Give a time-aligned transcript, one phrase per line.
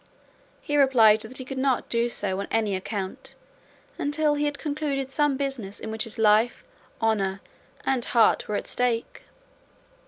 [0.61, 3.35] He replied that he could not do so on any account
[3.99, 6.63] until he had concluded some business in which his life,
[6.99, 7.39] honour,
[7.85, 9.25] and heart were at stake.